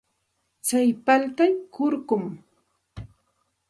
Tsay 0.65 0.89
paltay 1.05 1.53
kurkum. 1.75 2.25